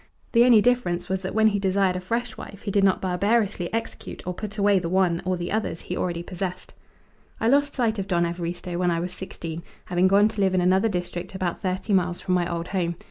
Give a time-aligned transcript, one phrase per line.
[0.31, 3.71] The only difference was that when he desired a fresh wife he did not barbarously
[3.71, 6.73] execute or put away the one, or the others, he already possessed.
[7.39, 10.61] I lost sight of Don Evaristo when I was sixteen, having gone to live in
[10.61, 12.95] another district about thirty miles from my old home.